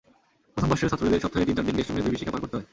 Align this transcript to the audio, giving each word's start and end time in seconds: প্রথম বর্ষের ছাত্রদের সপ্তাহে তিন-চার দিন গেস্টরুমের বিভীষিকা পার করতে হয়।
প্রথম 0.53 0.69
বর্ষের 0.71 0.91
ছাত্রদের 0.91 1.23
সপ্তাহে 1.23 1.47
তিন-চার 1.47 1.67
দিন 1.67 1.75
গেস্টরুমের 1.77 2.05
বিভীষিকা 2.05 2.31
পার 2.33 2.41
করতে 2.43 2.55
হয়। 2.57 2.67